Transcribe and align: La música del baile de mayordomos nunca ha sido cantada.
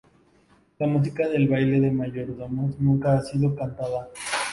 La 0.79 0.87
música 0.87 1.27
del 1.29 1.47
baile 1.47 1.79
de 1.79 1.91
mayordomos 1.91 2.79
nunca 2.79 3.13
ha 3.15 3.21
sido 3.21 3.55
cantada. 3.55 4.09